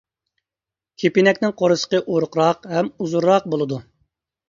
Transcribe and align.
كېپىنەكنىڭ 1.03 1.53
قورسىقى 1.63 2.01
ئورۇقراق 2.07 2.69
ھەم 2.75 2.93
ئۇزۇنراق 2.97 3.51
بولىدۇ. 3.57 3.83